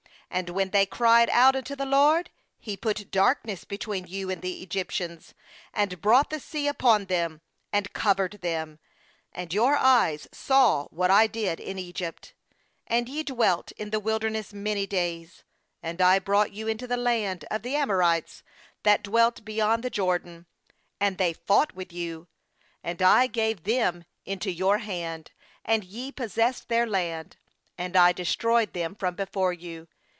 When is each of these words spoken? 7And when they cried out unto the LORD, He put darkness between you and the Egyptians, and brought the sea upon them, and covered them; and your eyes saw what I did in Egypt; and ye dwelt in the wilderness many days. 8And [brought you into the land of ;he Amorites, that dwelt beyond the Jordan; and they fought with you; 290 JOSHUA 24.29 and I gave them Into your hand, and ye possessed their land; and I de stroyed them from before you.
7And 0.31 0.51
when 0.51 0.69
they 0.69 0.85
cried 0.85 1.29
out 1.29 1.57
unto 1.57 1.75
the 1.75 1.85
LORD, 1.85 2.29
He 2.57 2.77
put 2.77 3.11
darkness 3.11 3.65
between 3.65 4.07
you 4.07 4.29
and 4.29 4.41
the 4.41 4.63
Egyptians, 4.63 5.33
and 5.73 5.99
brought 5.99 6.29
the 6.29 6.39
sea 6.39 6.69
upon 6.69 7.07
them, 7.07 7.41
and 7.73 7.91
covered 7.91 8.39
them; 8.39 8.79
and 9.33 9.53
your 9.53 9.75
eyes 9.75 10.29
saw 10.31 10.85
what 10.85 11.11
I 11.11 11.27
did 11.27 11.59
in 11.59 11.77
Egypt; 11.77 12.33
and 12.87 13.09
ye 13.09 13.23
dwelt 13.23 13.73
in 13.73 13.89
the 13.89 13.99
wilderness 13.99 14.53
many 14.53 14.87
days. 14.87 15.43
8And 15.83 15.97
[brought 16.23 16.53
you 16.53 16.65
into 16.69 16.87
the 16.87 16.95
land 16.95 17.43
of 17.51 17.65
;he 17.65 17.75
Amorites, 17.75 18.41
that 18.83 19.03
dwelt 19.03 19.43
beyond 19.43 19.83
the 19.83 19.89
Jordan; 19.89 20.45
and 20.97 21.17
they 21.17 21.33
fought 21.33 21.75
with 21.75 21.91
you; 21.91 22.29
290 22.83 22.87
JOSHUA 22.87 22.89
24.29 22.89 22.89
and 22.89 23.01
I 23.03 23.27
gave 23.27 23.63
them 23.65 24.05
Into 24.25 24.49
your 24.53 24.77
hand, 24.77 25.31
and 25.65 25.83
ye 25.83 26.09
possessed 26.09 26.69
their 26.69 26.87
land; 26.87 27.35
and 27.77 27.97
I 27.97 28.13
de 28.13 28.23
stroyed 28.23 28.71
them 28.71 28.95
from 28.95 29.15
before 29.15 29.51
you. 29.51 29.89